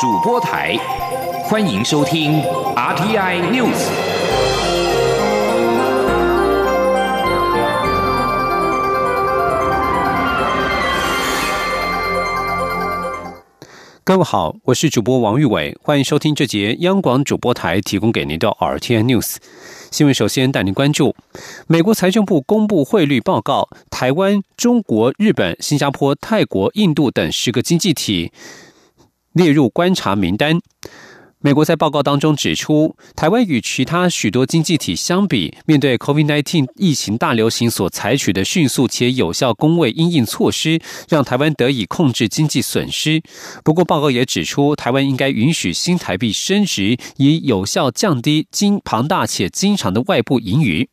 [0.00, 0.76] 主播台，
[1.44, 2.42] 欢迎收听
[2.74, 3.88] RTI News。
[14.02, 19.36] 各位好，我是主播王玉伟，欢迎收听这节央广主播台提供给您的 RTI News
[19.92, 20.12] 新闻。
[20.12, 21.14] 首先带您关注，
[21.68, 28.32] 美国财政部公布汇率报告，台湾、中国、日本、新加坡、泰国、印度等十个经济体
[29.34, 30.58] 列入观察名单。
[31.40, 43.22] 美国在报告当中指出，台湾与其他许多经济体相比，面对 COVID-19 疫情大流行所采取的迅速且有效工位因应措施，让台湾得以控制经济损失。
[43.62, 50.88] 不过，报告也指出，台湾应该允许新台币升值，以有效降低经庞大且经常的外部盈余。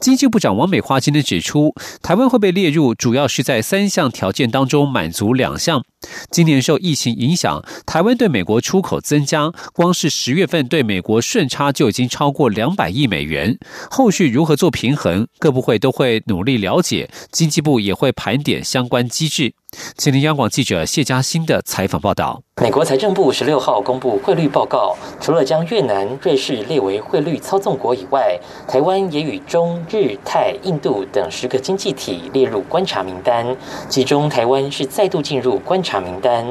[0.00, 5.82] 经济部长王美花今天指出，台湾会被列入，主要是在三项条件当中满足两项。
[6.30, 13.58] 今年受疫情影响，台湾对美国出口增加，光是十月份对美国顺差就已经超过两百亿美元。
[13.90, 19.54] 后续如何做平衡，各部会都会努力了解，经济部也会盘点相关机制。
[19.98, 22.42] 请听央广记者谢嘉欣的采访报道。
[22.62, 33.54] 美国财政部十六号公布汇率报告，除了将越南、瑞士列为汇率操纵国以外，台湾也与中日泰、印度等十个经济体列入观察名单，
[33.90, 36.46] 其中台湾是再度进入观察查名单。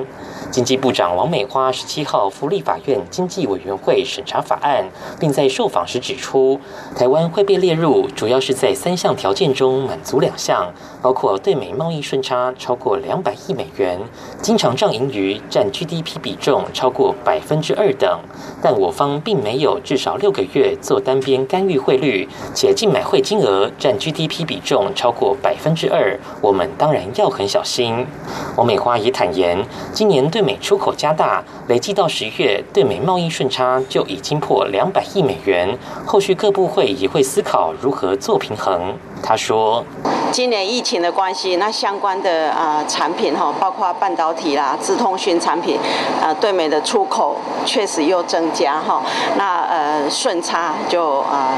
[0.50, 4.86] 经济部长王美花十七号赴立法院经济委员会审查法案，
[5.20, 6.60] 并在受访时指出，
[6.96, 14.00] 台湾会被列入，主要是在三项条件中满足两项，包括对美贸易顺差超过两百亿美元，
[14.42, 16.08] 经常账盈余占 GDP。
[16.22, 18.20] 比重超过百分之二等，
[18.62, 28.08] 但我方并没有至少六个月做单边干预汇率，且净买汇金额占 GDP 比重超过百分之二，我们当然要很小心。
[28.56, 38.96] 王美花也坦言，今年对美出口加大，累计到十月对美贸易顺差就已经破两百亿美元，后续各部会也会思考如何做平衡。
[39.24, 39.84] 他说
[40.32, 45.78] ：“今年疫情的关系，那相关的啊产品哈，包括半导体啦、智通讯产品，
[46.22, 47.36] 呃，对美的出口
[47.66, 49.02] 确实又增加哈。
[49.38, 51.50] 那呃顺差就啊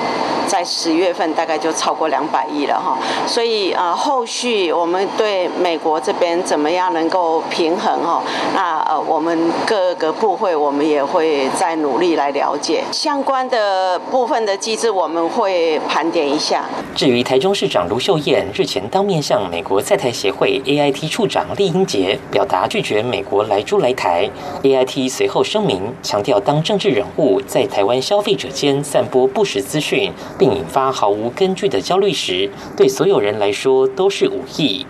[0.47, 2.97] 在十月份大概就超过两百亿了哈。
[3.27, 8.23] 所以啊后续我们对美国这边怎么样能够平衡哈？
[8.55, 16.63] 那呃我们各个部会我们也会再努力来了解相关的部分的机制，我们会盘点一下。
[16.95, 24.29] 至于台中。”董事长卢秀燕日前当面向美国在台协会 AIT 处长厉英杰表达拒绝美国来珠来台。
[24.61, 34.85] AIT 随后声明强调，当政治人物在台湾消费者间散播不实资讯，并引发毫无根据的焦虑时，对所有人来说都是无益。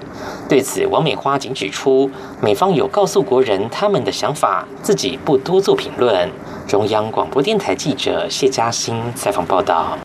[0.49, 6.29] 对此，王美花仅指出，美方有告诉国人他们的想法，自己不多做评论。
[6.67, 9.97] 中央广播电台记者谢嘉欣采访报道。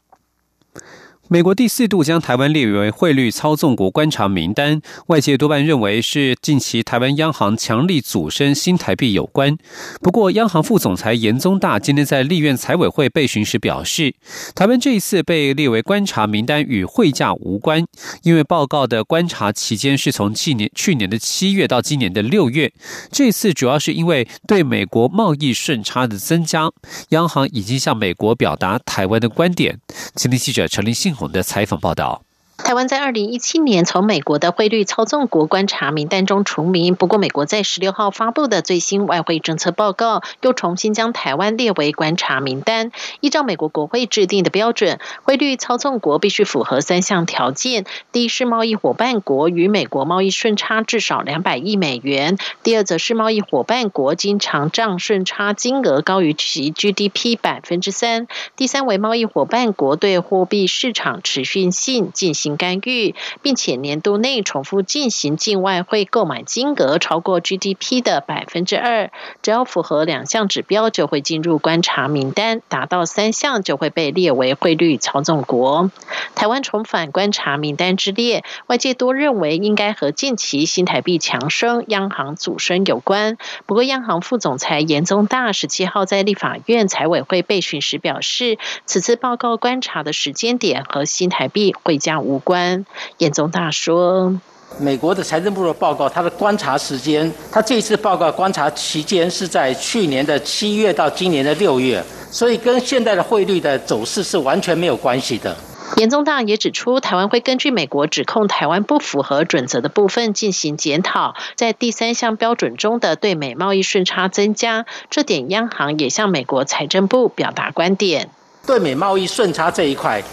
[1.35, 9.59] 美国第四度将台湾列为汇率操纵国观察名单，外界多半认为是近期台湾央行强力阻升新台币有关。
[10.01, 14.15] 不过，央行副总裁严宗大今天在立院财委会备询时表示，
[14.55, 17.85] 台湾这一次被列为观察名单与汇价无关，
[18.23, 22.73] 因为报告的观察期间是从去年去年的七月到今年的六月。
[23.11, 26.71] 这次主要是因为对美国贸易顺差的增加，
[27.09, 29.81] 央行已经向美国表达台湾的观点。
[30.15, 31.13] 今天记者陈立信。
[31.25, 32.23] 我们的采访报道。
[32.57, 42.93] 台湾在二零一七年从美国的汇率操纵国观察名单中除名，不过美国在十六号发布的最新外汇政策报告又重新将台湾列为观察名单。
[43.21, 58.27] 依照美国国会制定的标准，汇率操纵国必须符合三项条件：第一是贸易伙伴国与美国贸易顺差至少两百亿美元；第二则是贸易伙伴国经常账顺差金额高于其 GDP 百分之三；
[58.57, 62.44] 第三为贸易伙伴国对货币市场持续性进行。
[62.45, 69.11] 行干预，并且年度内重复进行境外汇购买金额超过 GDP 的百分之二，
[69.41, 75.91] 只要符合两项指标就会进入观察名单，达到三项就会被列为汇率操纵国。
[76.35, 83.39] 台湾重返观察名单之列，外界多认为应该和近期新台币强升、央行阻升有关。
[83.65, 92.34] 不过，央行副总裁严宗大十七号在立法院财委会备询时表示，此次报告观察的时间点和新台币汇价无。
[92.35, 92.85] 无关，
[93.19, 94.35] 严宗大说
[94.81, 105.57] ：“美国的财政部的报告，它的观察时间，它这次报告观察期间是在去年的七月到今年的六月，所以跟现在的汇率的走势是完全没有关系的。
[105.97, 118.31] 严宗大也指出，台湾会根据美国指控台湾不符合准则的部分进行检讨，在第三项标准中的对美贸易顺差增加，这点央行也向美国财政部表达观点。
[118.67, 120.25] 对美贸易顺差这一块，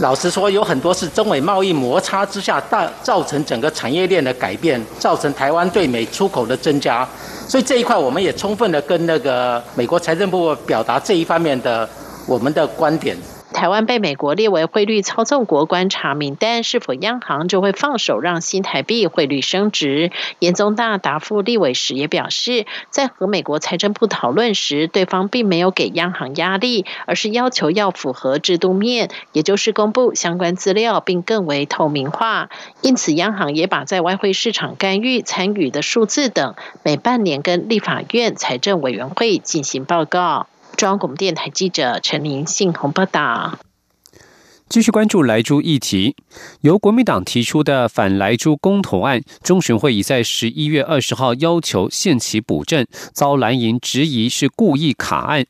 [0.00, 7.06] 老实说，有很多是中美贸易摩擦之下大造成整个产业链的改变，造成台湾对美出口的增加，
[7.46, 11.86] 所以这一块我们也充分的跟那个美国财政部表达这一方面的
[12.26, 13.14] 我们的观点。
[13.52, 20.12] 台湾被美国列为汇率操纵国观察名单，是否央行就会放手让新台币汇率升值？
[20.38, 32.48] 严宗大答复立委时也表示，在和美国财政部讨论时，对方并没有给央行压力，而是要求要符合制度面，也就是公布相关资料并更为透明化。
[32.82, 40.46] 因此，央行也把在外汇市场干预参与的数字等，每半年跟立法院财政委员会进行报告。
[40.80, 43.58] 中央广播电台记者陈林信宏报道。
[44.66, 46.16] 继续关注莱猪议题，
[46.62, 55.44] 由国民党提出的反莱猪公投案，中选会已在十一月二十号要求限期补正，遭蓝营质疑是故意卡案。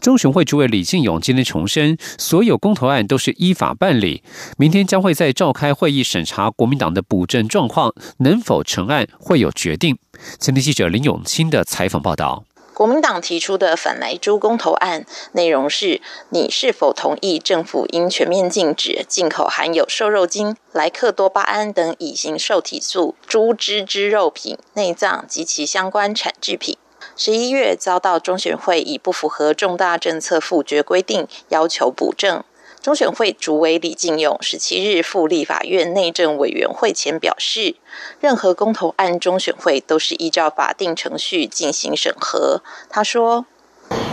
[0.00, 4.22] 中选会主委李进勇今天重申，所有公投案都是依法办理，
[4.56, 9.98] 明天将会在召开会议审查国民党的补正状况，能否成案会有决定。
[10.38, 12.44] 前天记者林永清的采访报道。
[12.76, 26.76] 国民党提出的反来猪公投案内容是：你是否同意政府应全面禁止进口含有瘦肉精、莱克多巴胺等乙型受体素猪脂之肉品、内脏及其相关产制品？
[27.16, 32.44] 十一月遭到中选会以不符合重大政策复决规定要求补正。
[32.86, 37.74] 中选会主委李进勇十七日赴立法院内政委员会前表示，
[38.20, 42.62] 任何公投案中选会都是依照法定程序进行审核。
[42.88, 43.44] 他说：“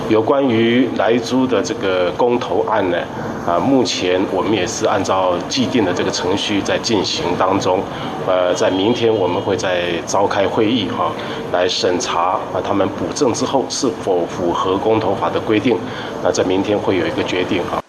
[0.09, 2.97] 有关于莱猪的这个公投案呢，
[3.45, 7.79] 啊，目前我们也是按照既定的这个程序在进行当中。
[8.25, 11.11] 呃，在明天我们会在召开会议哈，
[11.51, 15.77] 来审查啊，他们补正之后是否符合公投法的规定。
[16.23, 17.79] 那在明天会有一个决定哈。”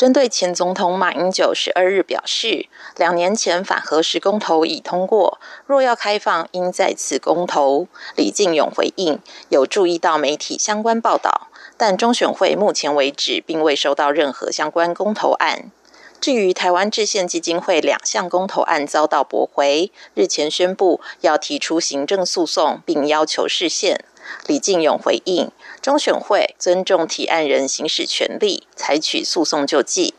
[0.00, 7.86] 针对前总统马英九十二日表示，两年前反核时公投已通过，若要开放，应再次公投。
[8.16, 9.18] 李进勇回应，
[9.50, 15.70] 有注意到媒体相关报道，但中选会目前为止并未收到任何相关公投案。
[16.18, 24.02] 至于台湾制宪基金会两项公投案遭到驳回，日前宣布要提出行政诉讼，并要求释宪。
[24.46, 25.50] 李进勇回应。
[25.80, 30.14] 中选会尊重提案人行使权利，采取诉讼救济。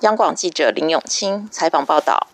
[0.00, 2.26] 央广记者林永清采访报道。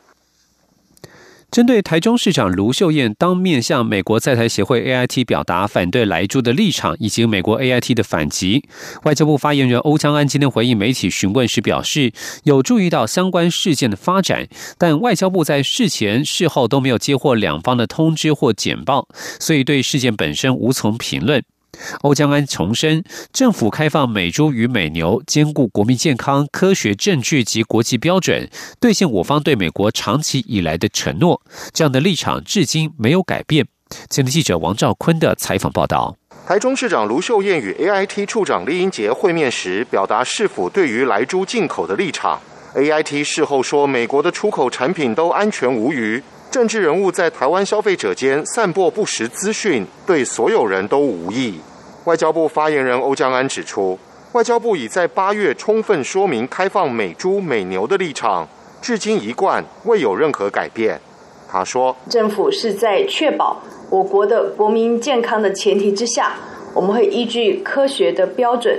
[1.50, 8.62] 针对台中市长卢秀燕当面向美国在台协会 AIT 表达反对莱猪的立场，以及美国 AIT 的反击，
[9.02, 12.12] 外交部发言人欧江安今天回应媒体询问时表示，
[12.44, 14.46] 有注意到相关事件的发展，
[14.78, 19.08] 但外交部在事前事后都没有接获两方的通知或简报，
[19.40, 21.42] 所以对事件本身无从评论。
[22.02, 23.02] 欧江安重申，
[23.32, 31.40] 政府开放美猪与美牛，兼顾国民健康、科学证据及国际标准，兑现我方对美国长期以来的承诺。
[31.72, 33.66] 这样的立场至今没有改变。
[34.08, 42.40] 前天记者王兆坤的采访报道：台中市长卢秀燕与 AIT 处长李英杰会面时，表达是否对于来猪进口的立场。
[42.74, 46.22] AIT 事后说，美国的出口产品都安全无虞。
[46.50, 51.60] 政治人物在台湾消费者间散播不实资讯，对所有人都无益。
[52.06, 53.96] 外交部发言人欧江安指出，
[54.32, 58.48] 外交部已在八月充分说明开放美猪美牛的立场，
[58.82, 61.00] 至今一贯未有任何改变。
[61.48, 66.32] 他说，政府是在确保我国的国民健康的前提之下，
[66.74, 68.76] 我们会依据科学的标准、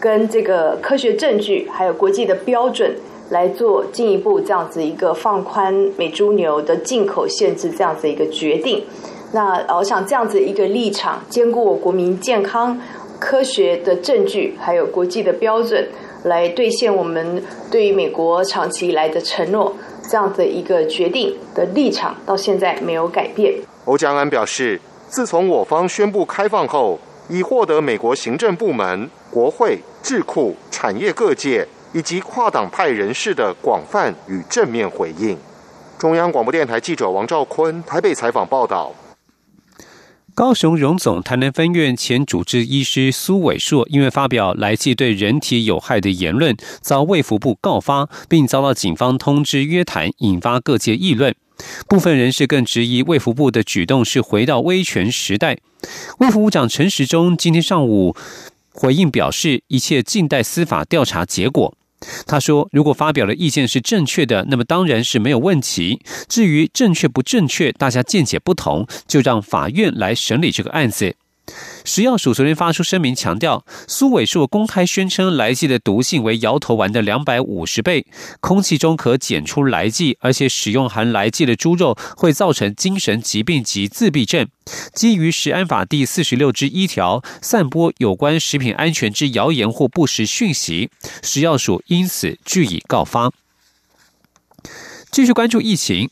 [0.00, 2.96] 跟这个科学证据，还有国际的标准。
[3.32, 8.84] 来做进一步这样子一个放宽美猪牛的进口限制这样子一个决定，
[9.32, 12.78] 那我想这样子一个立场，兼顾我国民健康、
[13.18, 15.88] 科学的证据，还有国际的标准，
[16.24, 19.74] 来兑现我们对于美国长期以来的承诺，
[20.10, 23.54] 这样子一个决定的立场到现在没有改变。
[23.86, 31.66] 欧江安表示，自从我方宣布开放后，已获得美国行政部门、国会、智库、产业各界。
[31.92, 35.36] 以及跨党派人士的广泛与正面回应。
[35.98, 38.92] 中央广播电台记者王兆坤台北采访报道。
[40.34, 51.34] 高雄荣总台南分院前主治医师苏伟硕，因为发表来自对人体有害的言论，遭卫福部告发，并遭到警方通知约谈，引发各界议论。
[51.86, 55.58] 部分人士更质疑卫福部的举动是回到威权时代。
[56.18, 58.16] 卫福部长陈时中今天上午
[58.72, 61.74] 回应表示，一切静待司法调查结果。
[62.26, 66.00] 他说：“如果发表的意见是正确的，那么当然是没有问题。
[66.28, 71.14] 至于正确不正确，大家见解不同，就让法院来审理这个案子。”
[71.84, 78.06] 食药署昨天发出声明，强调苏伟硕公开宣称来剂的毒性为摇头丸的两百五十倍，
[78.40, 84.46] 空气中可检出来剂，而且使用含来剂的猪肉会造成精神疾病及自闭症。
[84.94, 90.90] 基于食安法第四十六之一条，散播有关食品安全之谣言或不实讯息，
[91.22, 93.32] 食药署因此据以告发。
[95.12, 96.08] 继续关注疫情。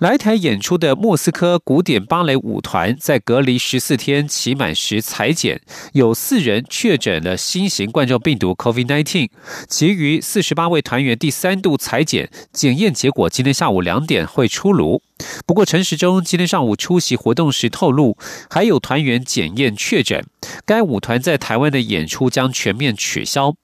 [0.00, 9.30] 来台演出的莫斯科古典芭蕾舞团在隔离十四天期满时裁剪，有四人确诊了新型冠状病毒 COVID-19，
[9.68, 15.00] 其余四十八位团员第三度裁剪，检验结果今天下午两点会出炉。
[15.46, 18.18] 不过陈时中今天上午出席活动时透露，
[18.50, 20.26] 还有团员检验确诊，
[20.66, 23.54] 该舞团在台湾的演出将全面取消。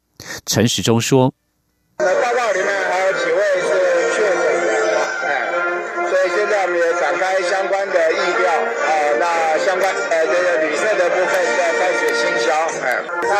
[0.47, 1.35] 陈时中说。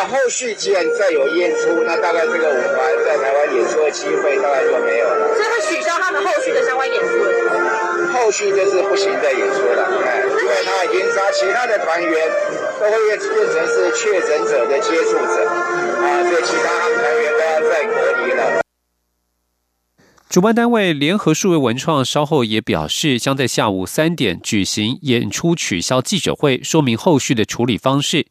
[0.07, 5.35] 后续既然再有演出，那大概这个舞团在台湾演出的机会大概就没有了。
[5.35, 7.07] 所以会取消他们后续的相关演出
[8.13, 12.31] 后续就是不行再演出了，哎，因为他已经杀其他的团员
[12.79, 18.66] 都会变成是确诊者的接触者，啊，所以其他团员都要再隔离了。
[20.29, 28.27] 主办单位联合数位文创稍后也表示，将在下午三点举行演出取消记者会，说明后续的处理方式。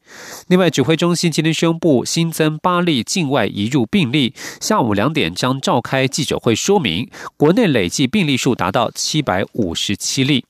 [0.46, 10.44] 另外，指挥中心今天宣布新增八例境外移入病例，下午两点将召开记者会，说明国内累计病例数达到七百五十七例。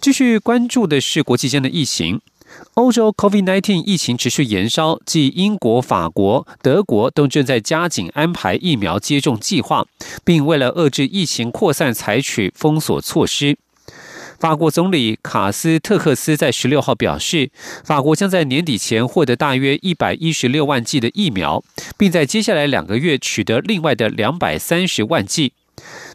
[0.00, 2.20] 继续关注的是国际间的疫情。
[2.74, 9.86] 欧洲 COVID-19 疫情持续延烧，继英国、法国、德国都正在加紧安排疫苗接种计划，
[10.24, 13.56] 并为了遏制疫情扩散，采取封锁措施。
[14.38, 17.50] 法国总理卡斯特克斯在十六号表示，
[17.84, 21.64] 法国将在年底前获得大约一百一十六万剂的疫苗，
[21.96, 25.54] 并在接下来两个月取得另外的两百三十万剂。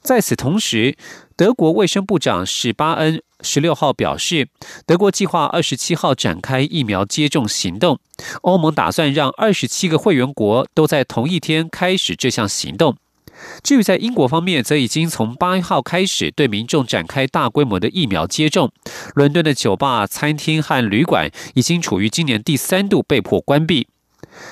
[0.01, 0.95] 在此同时，
[1.35, 3.21] 德国卫生部长史巴恩。
[3.41, 4.47] 十六号表示，
[4.85, 7.99] 德国计划二十七号展开疫苗接种行动。
[8.43, 12.95] 欧盟打算让二十七个会员国都在同一天开始这项行动。
[13.61, 18.71] 至于在英国方面，则已经从八号开始对民众展开大规模的疫苗接种。
[19.15, 23.87] 伦敦的酒吧、餐厅和旅馆已经处于今年第三度被迫关闭。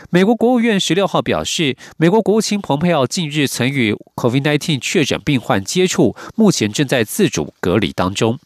[0.10, 8.40] 美国国务院十六号表示，美国国务卿蓬佩奥近日曾与 COVID-19 确诊病患接触，目前正在自主隔离当中。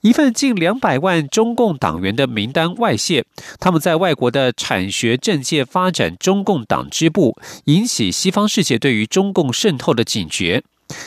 [0.00, 3.24] 一份近两百万中共党员的名单外泄，
[3.60, 10.64] 他们在外国的产学政界发展中共党支部，引起西方世界对于中共渗透的警觉。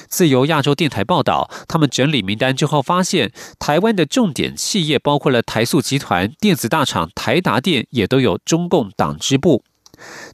[0.07, 9.63] 自由亚洲电台报道，他们整理名单之后发现，台湾的重点企业包括了台塑集团、电子大厂台达电，也都有中共党支部。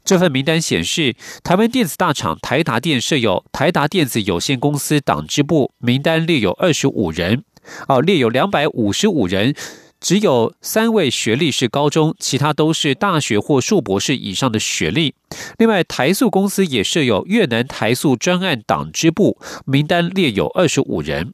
[0.04, 7.44] 这份名单显示，台湾电子大厂台达电设有台达电子有限公司党支部，名单列有二十五人。
[7.86, 9.54] 哦，列有两百五十五人，
[10.02, 15.14] 只有三位学历是高中，其他都是大学或硕博士以上的学历。
[15.58, 21.32] 另外，台塑公司也设有越南台塑专案党支部，名单列有二十五人。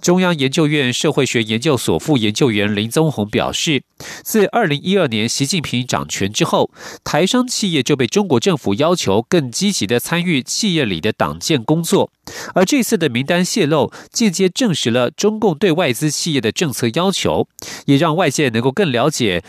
[0.00, 3.82] 中央研究院社会学研究所副研究员林宗宏表示，
[4.22, 6.70] 自二零一二年习近平掌权之后，
[7.04, 12.10] 台商企业就被中国政府要求更积极的参与企业里的党建工作，
[12.54, 17.48] 而这次的名单泄露，间接证实了中共对外资企业的政策要求，
[17.86, 19.42] 也让外界能够更了解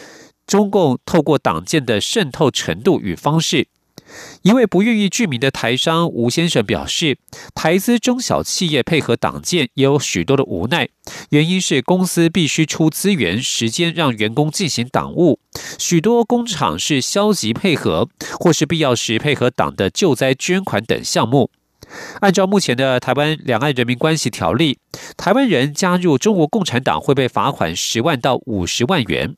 [0.46, 3.68] 中共透过党建的渗透程度与方式。
[4.44, 7.18] 一位不愿意具名的台商吴先生表示，
[7.56, 10.90] 台资中小企业配合党建也有许多的无奈，
[11.30, 15.40] 原因是公司必须出资源、时间让员工进行党务，
[15.80, 21.50] 许多工厂是消极配合，或是必要时配合党的救灾捐款等项目。
[22.20, 24.78] 按照目前的台湾两岸人民关系条例，
[25.16, 29.38] 台湾人加入中国共产党会被罚款十万到五十万元。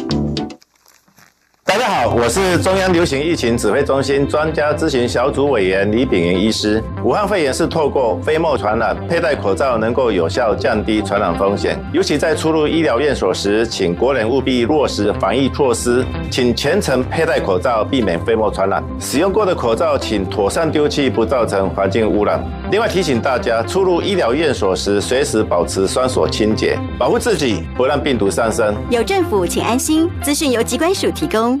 [1.63, 6.83] 大家好，我是中央流行疫情指挥中心专家咨询小组委员李炳云医师。
[7.03, 11.79] 武汉肺炎是透过飞沫传染，佩戴口罩能够有效降低传染风险。
[11.93, 18.83] 尤其在出入医疗院所时，请国人务必落实防疫措施，请全程佩戴口罩，避免飞沫传染。
[18.99, 22.43] 使用过的口罩请妥善丢弃，不造成环境污染。
[22.69, 28.75] 另外提醒大家，出入医疗院所时，随时保持双手清洁，保护自己，不让病毒上身。
[28.89, 30.09] 有政府，请安心。
[30.21, 31.60] 资讯由机关署提供。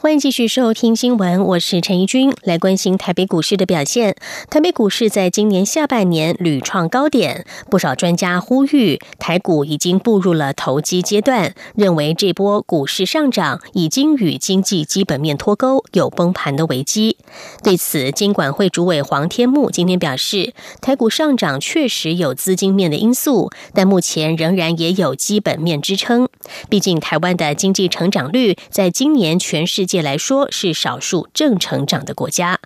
[0.00, 4.14] 欢迎继续收听新闻，我是陈怡君，来关心台北股市的表现。
[4.48, 17.16] 台北股市在今年下半年屡创高点，不少专家呼吁台股已经步入了投机阶段，认为这波股市上涨已经与经济基本面脱钩，有崩盘的危机。
[17.64, 26.28] 对此，金管会主委黄天木今天表示，台股上涨确实有资金面的因素，但目前仍然也有基本面支撑。
[26.70, 29.97] 毕竟，台湾的经济成长率在今年全世界。
[30.02, 32.58] 来说是少数正成长的国家。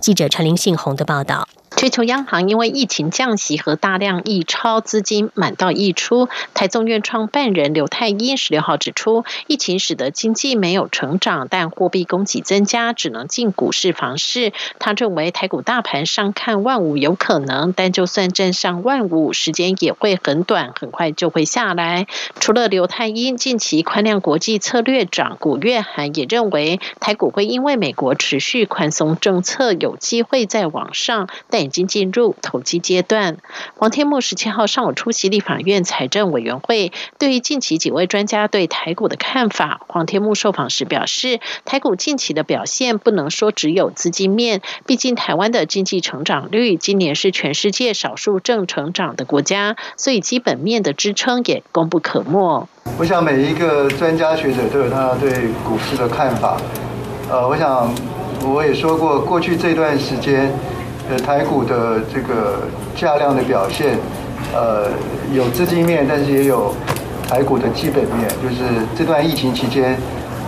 [0.00, 1.48] 记者陈林信宏的报道。
[1.84, 14.54] 全球央行因为疫情降息和大量溢钞资金满到溢出，台中院创办人刘太一十六号指出，疫情使得经济没有成长，但货币供给增加，只能进股市房市。
[14.78, 22.06] 他认为台股大盘上看万五有可能，但就算站上万五，时间也会很短，很快就会下来。
[22.40, 31.73] 除了刘太一近期宽量国际策略长，古月涵也认为台股会因为美国持续宽松政策，有机会再往上，但。
[31.74, 33.38] 已经进入投机阶段。
[33.76, 52.68] 黄天木十七号上午出席立法院财政委员会，对于近期几位专家对台股的看法，黄天木受访时表示，台股近期的表现不能说只有资金面，毕竟台湾的经济成长率今年是全世界少数正成长的国家，所以基本面的支撑也功不可没。
[52.96, 56.56] 我想每一个专家学者都有他对股市的看法。
[57.28, 57.92] 呃，我想
[58.44, 60.52] 我也说过，过去这段时间。
[61.10, 63.98] 呃，台股的这个价量的表现，
[64.54, 64.88] 呃，
[65.34, 66.74] 有资金面，但是也有
[67.28, 68.26] 台股的基本面。
[68.42, 68.64] 就是
[68.96, 69.96] 这段疫情期间，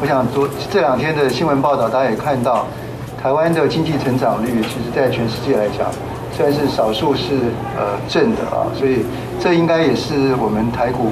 [0.01, 2.67] 我想昨这两天的新闻报道，大家也看到，
[3.23, 5.91] 台湾的经济成长率，其实在全世界来讲，
[6.35, 7.35] 虽然是少数是
[7.77, 9.05] 呃正的啊，所以
[9.39, 11.11] 这应该也是我们台股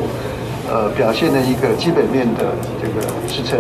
[0.70, 2.44] 呃表现的一个基本面的
[2.80, 3.59] 这个支撑。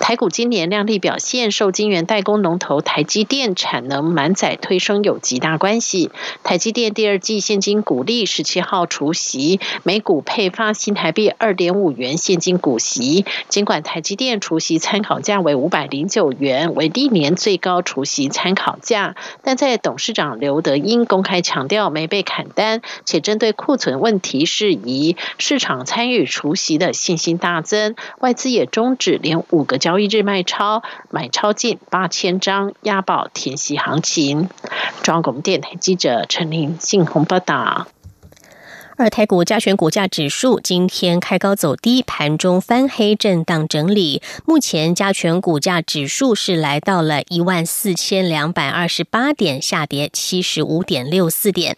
[0.00, 6.10] 台股今年亮丽表现，受晶圆代工龙头台积电产能满载推升有极大关系。
[6.42, 13.26] 台积电第二季现金股利十七号除息，每股配发新台币二点五元现金股息。
[13.48, 30.06] 尽管台积电除息参考价为五百零九元，为历年最高除息参考价，但在董事长刘德英公开强调没被砍单，且针对库存问题事宜，市场参与除息的信心大增，外资也终止连五个交交易。
[30.06, 34.48] 日卖超，买超近八千张，押宝填息行情。
[35.02, 37.88] 中央广电台记者陈玲信鸿报道。
[38.96, 44.22] 二台股加权股价指数今天开高走低，盘中翻黑震荡整理。
[44.44, 51.76] 目前加权股价指数是来到了一万四千两百二十八点，下跌七十五点六四点。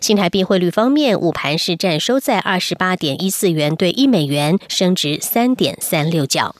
[0.00, 6.54] 新台币汇率方面，午盘是占收在二十八点一四元兑一美元，升值三点三六角。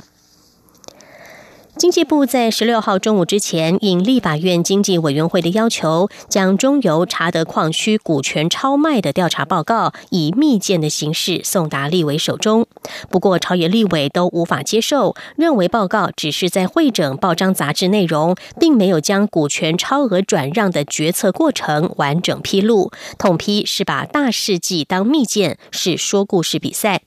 [1.79, 12.67] 经济部在十六号中午之前，应立法院经济委员会的要求，将中油查德矿区股权超卖的调查报告以密件的形式送达立委手中。
[13.09, 27.03] 不过，朝野立委都无法接受，认为报告只是在会整报章杂志内容，并没有将股权超额转让的决策过程完整披露，痛批是把大事记当密件，是说故事比赛。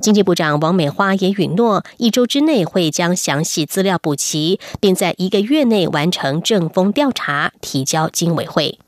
[0.00, 8.78] 经济部长王美花也允诺，一周之内会将详细资料补齐，并在一个月内完成正风调查，提交经委会。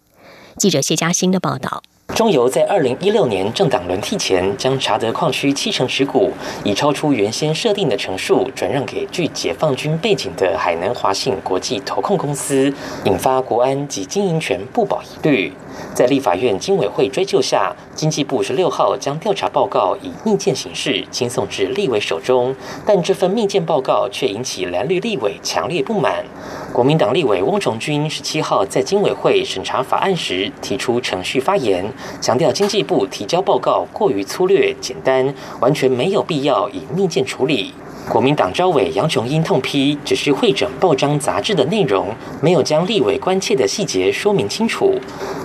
[0.57, 1.83] 记者谢嘉欣的报道。
[2.15, 6.33] 中油在二零一六年政党轮替前，将查德矿区七成持股
[6.65, 12.73] 以超出原先设定的成数转让给具解放军背景的海南华信国际投控公司，
[13.05, 15.53] 引发国安及经营权不保疑虑。
[15.95, 22.55] 在立法院经委会追究下，经济部十六号将调查报告以密件形式亲送至立委手中，
[22.87, 26.25] 但这份密件报告却引起蓝绿立委强烈不满。
[26.73, 31.85] 国民党立委翁崇军十七号在经委会审查法案时提出程序发言，
[32.21, 37.75] 强调经济部提交报告过于粗略简单，完全没有必要以密件处理。
[38.07, 42.09] 国民党招委杨琼英痛批，只是会诊报章杂志的内容，
[42.41, 44.95] 没有将立委关切的细节说明清楚。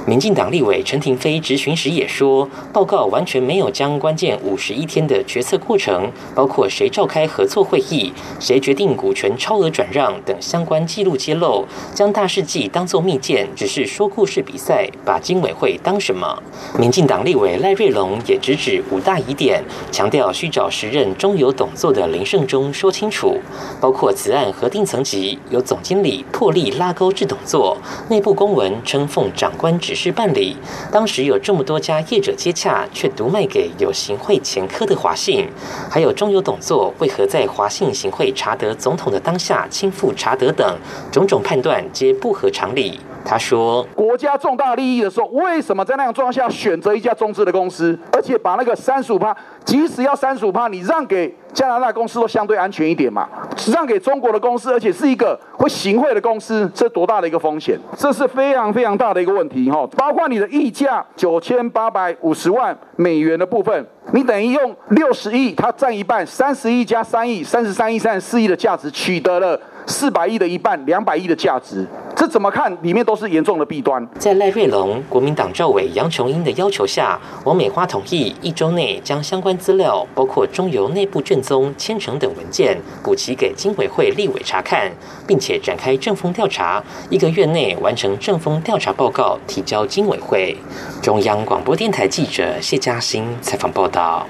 [0.05, 16.41] 民进党立委陈廷飞质询时也说，报告完全没有将关键五十一天的决策过程，包括谁召开合作会议、谁决定股权超额转让等相关记录揭露，将大事记当作密件，只是说故事比赛，把经委会当什么？
[16.77, 19.61] 民进党立委赖瑞龙也直指五大疑点，
[19.91, 22.47] 强调需找时任中油董座的林胜。
[22.53, 23.39] 中说清楚，
[23.81, 27.75] 包括此案核定层级由总经理破例拉钩至董座，
[28.09, 30.55] 内部公文称奉长官指示办理。
[30.91, 35.49] 当时有这么多家业者接洽，却独卖给有行贿前科的华信，
[35.89, 40.77] 还有中油董座为何在华信行贿查德总统的当下亲赴查德等
[41.11, 42.99] 种种判断皆不合常理。
[43.25, 49.33] 他说：“国家重大利益的时候，为什么在那样状况下选择一家中资的公司，而且把那个三十五趴，
[49.65, 53.27] 即使要三十五趴，你让给加拿大公司都相对安全一点嘛？
[53.71, 57.79] 让给中国的公司，而且是一个会行贿的公司，这多大的一个风险？
[57.97, 59.87] 这是非常非常大的一个问题哈！
[59.97, 71.85] 包括你的溢价九千八百五十万美元的部分，你等于用六十亿，它占一半，三十亿加三亿，三十三亿、三十四亿的价值取得了。”四百亿的一半，两百亿的价值，
[72.23, 72.71] 这怎么看？
[72.81, 74.07] 里面都是严重的弊端。
[74.17, 84.89] 在赖瑞龙、国民党赵伟、杨琼英的要求下，王美花同意一周内将相关资料，包括中油内部卷宗、签呈等文件，补齐给经委会立委查看，
[85.27, 90.55] 并且展开正风调查，一个月内完成正风调查报告，提交经委会。
[91.01, 94.25] 中央广播电台记者谢嘉欣采访报道。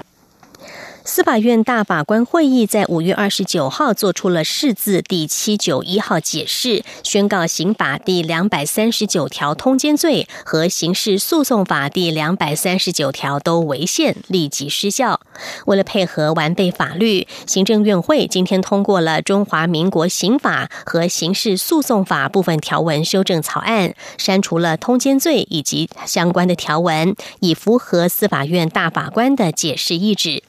[1.06, 15.20] 司法院大法官会议在五月二十九号做出了释字第七九一号解释，宣告刑法第两百三十九条通奸罪和刑事诉讼法第两百三十九条都违宪，立即失效。
[15.66, 30.42] 为了配合完备法律，行政院会今天通过了中华民国刑法和刑事诉讼法部分条文修正草案，删除了通奸罪以及相关的条文，以符合司法院大法官的解释意志。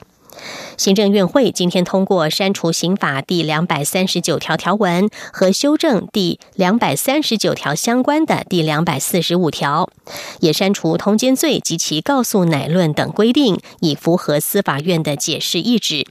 [0.76, 9.88] 行政院会今天通过删除刑法第两百三十九条条文和修正第两百三十九条相关的第两百四十五条，
[10.40, 16.06] 也删除通奸罪及其告诉乃论等规定，以符合司法院的解释意志。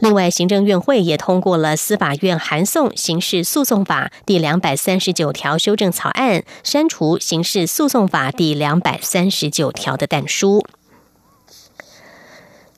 [0.00, 10.64] 另外，行政院会也通过了司法院函送刑事诉讼法第两百三十九条修正草案，删除刑事诉讼法第两百三十九条的但书。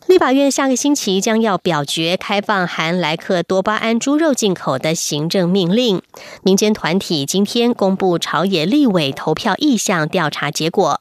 [0.07, 6.03] 立法院下个星期将要表决开放含莱克多巴胺猪肉进口的行政命令。
[6.43, 11.01] 民间团体今天公布朝野立委投票意向调查结果，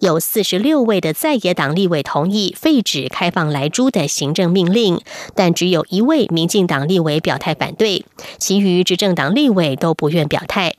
[0.00, 5.00] 有四十六位的在野党立委同意废止开放莱猪的行政命令，
[5.34, 8.04] 但只有一位民进党立委表态反对，
[8.36, 10.74] 其余执政党立委都不愿表态。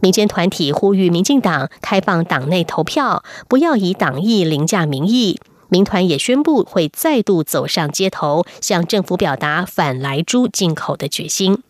[0.00, 5.38] 民间团体呼吁民进党开放党内投票，不要以党意凌驾民意。
[5.70, 11.62] 民团也宣布会再度走上街头，向政府表达反莱猪进口的决心。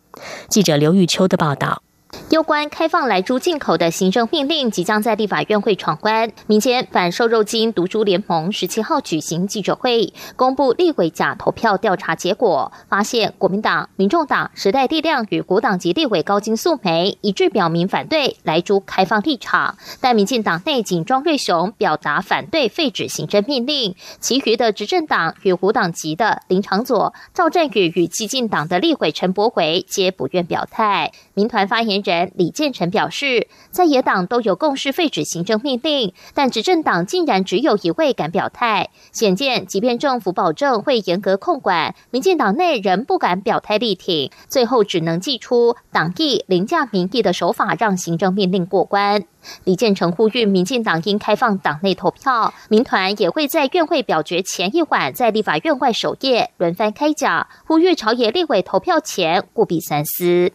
[0.49, 1.83] 记者刘玉秋的报道。
[2.31, 6.31] 有关开放来猪进口的行政命令即将在立法院会闯关。
[6.47, 31.13] 民间反瘦肉精毒猪联盟十七号举行记者会，公布立委假投票调查结果，发现国民党、民众党、时代力量与国党籍立委高金素梅一致表明反对来猪开放立场，但民进党内仅庄瑞雄表达反对废止行政命令，其余的执政党与国党籍的林长佐、赵振宇与激进党的立委陈柏惟皆不愿表态。
[31.35, 49.25] 民团发言人李建成表示，在野党都有共识废止行政命令，但执政党竟然只有一位敢表态，显见即便政府保证会严格控管，民进党内仍不敢表态力挺，最后只能祭出党意凌驾民意的手法，让行政命令过关。
[49.65, 60.53] 李建成呼吁民进党应开放党内投票，民团也会在院会表决前一晚，在立法院外首页轮番开讲，呼吁朝野立委投票前务必三思。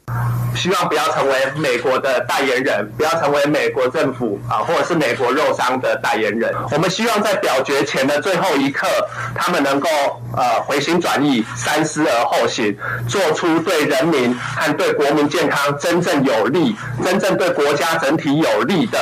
[0.56, 6.54] 希望不要成为美国的代言人，不要成为美国政府啊，或者是美国肉商的代言人。
[6.72, 8.88] 我们希望在表决前的最后一刻，
[9.36, 9.90] 他们能够
[10.36, 19.00] 呃回心转意，三思而后行，做出对人民和对国民健康真正有利、真正对国家整体有利的。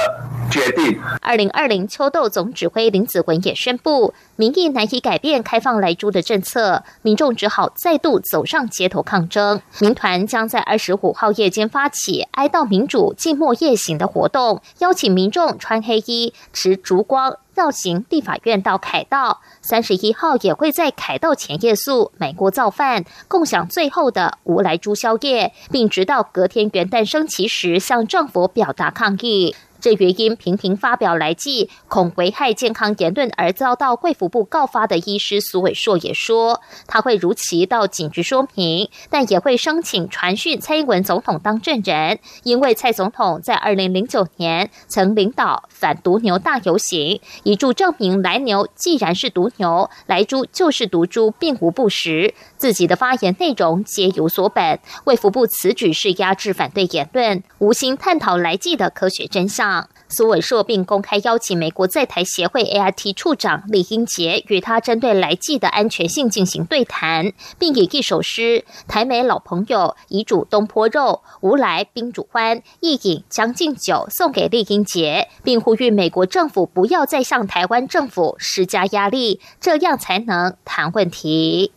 [0.49, 0.99] 决定。
[1.21, 9.61] 二零二零秋豆总指挥林子文也宣布，民意难以改变开放来猪的政策，民众只好再度走上街头抗争。
[9.79, 17.37] 民团将在二十五号夜间发起哀悼民主静默夜行的活动，邀请民众穿黑衣、持烛光。
[17.55, 29.55] 绕行地法院到凯道，三十一号也会在凯道前夜宿买锅造饭，共享最后的无来猪宵夜，并直到隔天元旦升旗时向政府表达抗议。
[29.83, 52.33] 这原因频频发表来记恐危害健康言论而遭到贵福部告发的医师苏伟硕也说，他会如期到警局说明，但也会申请传讯蔡英文总统当证人，因为蔡总统在二零零九年曾领导反毒牛大游行，以助证明来牛既然是毒牛，来猪就是毒猪，并无不实。
[52.63, 59.89] 自己的发言内容皆有所本，卫福部此举是压制反对言论，无心探讨来记的科学真相。
[60.07, 68.41] 苏伟硕并公开邀请美国在台协会 ART 处长李英杰与他针对来记的安全性进行对谈，并以一首诗
[68.87, 81.73] 《台美老朋友》遗嘱东坡肉，无来宾主欢，一饮将进酒送给李英杰，并呼吁美国政府不要再向台湾政府施加压力，这样才能谈问题。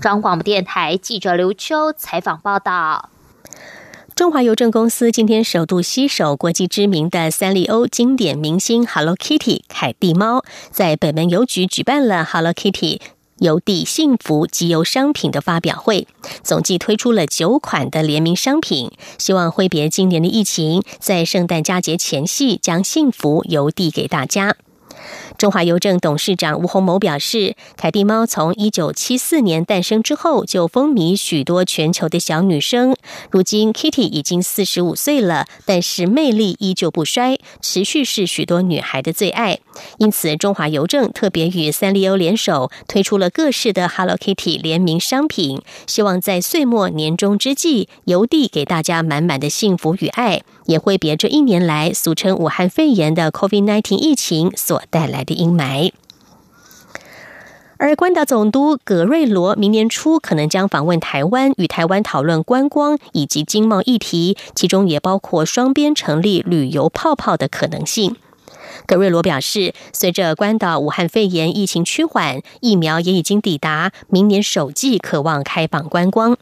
[0.00, 3.10] 中央广播电台记者刘秋采访报道：
[4.14, 13.00] 中华邮政公司今天首度携手国际知名的三丽鸥经典明星 Hello Kitty 凯蒂猫，在北门邮局举办了 Hello Kitty
[13.40, 16.08] 邮递幸福集邮商品的发表会，
[16.42, 24.56] 总计推出了九款的联名商品，希望挥别今年的疫情，在圣诞佳节前夕将幸福邮递给大家。
[25.38, 32.96] 中华邮政董事长吴鸿谋表示，凯蒂猫从一九七四年诞生之后，就风靡许多全球的小女生。
[33.30, 39.58] 如今，Kitty 已经四十五岁了，但是魅力依旧不衰，持续是许多女孩的最爱。
[39.98, 55.16] 因此，中华邮政特别与三丽鸥联手，推出了各式的 Hello Kitty 联名商品，希望在岁末年终之际，邮递给大家满满的幸福与爱，也挥别这一年来俗称武汉肺炎的 COVID-19 疫情所带来。
[55.26, 55.92] 的阴霾。
[57.78, 68.16] 而关岛总督葛瑞罗明年初可能将访问台湾，与台湾讨论观光以及经贸议题，其中也包括双边成立旅游泡泡的可能性。
[68.86, 76.38] 葛瑞罗表示，随着关岛武汉肺炎疫情趋缓，疫苗也已经抵达，明年首季渴望开放观光。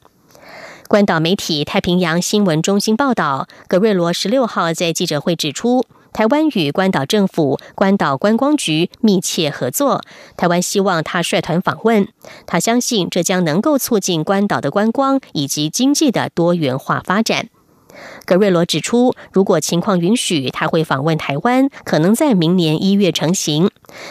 [0.86, 5.86] 关岛媒体太平洋新闻中心报道，格瑞罗十六号在记者会指出。
[6.12, 10.02] 台湾与关岛政府、关岛观光局密切合作。
[10.36, 12.06] 台湾希望他率团访问，
[12.46, 17.48] 他相信这将能够促进关岛的观光以及经济的多元化发展。
[18.26, 23.70] 格瑞罗指出，如果情况允许，他会访问台湾，可能在明年一月成行。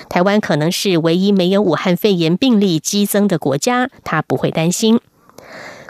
[0.10, 5.00] 台湾可能是唯一没有武汉肺炎病例激增的国家，他不会担心。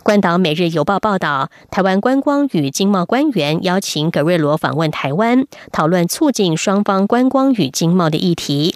[0.04, 8.76] 关岛每日邮报报道，台湾观光与经贸官员邀请葛瑞罗访问台湾，讨论促进双方观光与经贸的议题。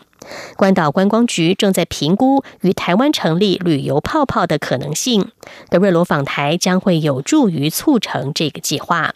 [0.55, 5.27] 关岛观光局正在评估与台湾成立旅游泡泡的可能性。
[5.69, 9.13] 葛瑞罗访台将会有助于促成这个计划。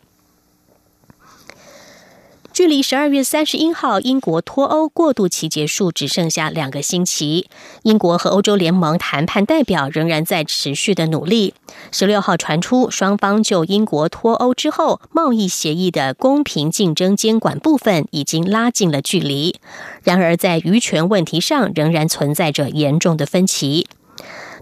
[2.53, 7.47] 距离十二月三十一号英国脱欧过渡期结束只剩下两个星期，
[7.83, 11.53] 英国和欧洲联盟谈判代表仍然在持续的努力。
[11.91, 19.55] 十六号传出，双方就英国脱欧之后贸易协议的公平竞争监管部分已经拉近了距离，
[20.03, 23.87] 然而在渔权问题上仍然存在着严重的分歧。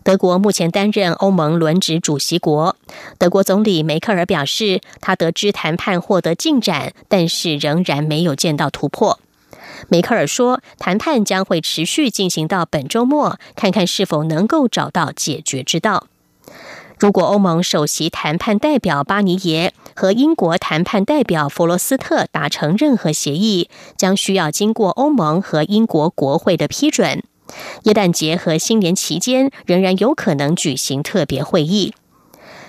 [0.09, 2.75] 德国目前担任欧盟轮值主席国。
[3.19, 9.19] 德国总理梅克尔表示，他得知谈判获得进展，但是仍然没有见到突破。
[9.87, 16.07] 梅克尔说，谈判将会持续进行到本周末，看看是否能够找到解决之道。
[16.97, 27.21] 如果欧盟首席谈判代表巴尼耶和英国谈判代表弗罗斯特达成任何协议，将需要经过欧盟和英国国会的批准。
[27.83, 31.93] 耶诞节和新年期间仍然有可能举行特别会议。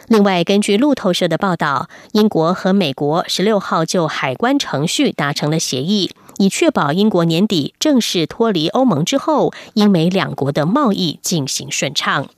[0.08, 12.28] 另外，根据路透社的报道，英国和美国十六号就海关程序达成了协议，以确保英国年底正式脱离欧盟之后，英美两国的贸易进行顺畅。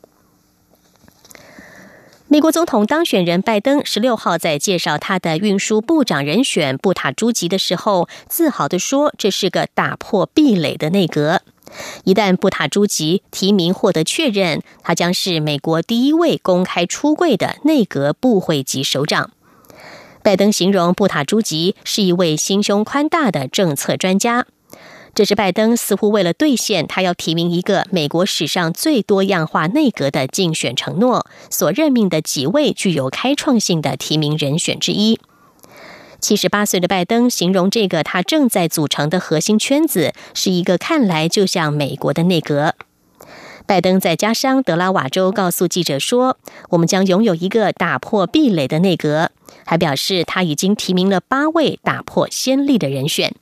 [2.29, 11.43] 美国总统当选人拜登十六号在介绍他的运输部长人选布塔朱吉的时候，自豪地说：“这是个打破壁垒的内阁。”
[12.05, 19.31] 一旦布塔朱吉提名获得确认，他将是美国第一位公开出柜的内阁部会级首长。
[20.23, 24.47] 拜登形容布塔朱吉是一位心胸宽大的政策专家。
[25.15, 35.21] 这是拜登似乎为了兑现他要提名一个美国史上最多样化内阁的竞选承诺，所任命的几位具有开创性的提名人选之一。
[36.23, 42.75] 七十八岁的拜登形容这个他正在组成的核心圈子是一个看来就像美国的内阁。
[43.67, 46.39] 拜登在家乡德拉瓦州告诉记者说
[46.71, 49.33] ：“我们将拥有一个打破壁垒的内阁。”
[49.67, 53.35] 还表示他已经提名了八位打破先例的人选。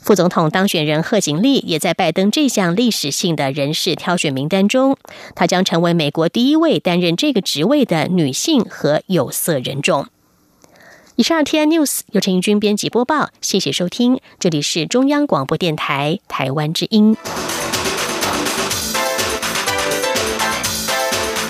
[0.00, 4.98] 副总统当选人贺锦丽也在拜登这项历史性的人事挑选名单中，
[5.34, 10.06] 她将成为美国第一位担任这个职位的女性和有色人种。
[11.16, 17.16] 以上 T I News 由陈义军编辑播报，谢谢收听，这里是中央广播电台台湾之音。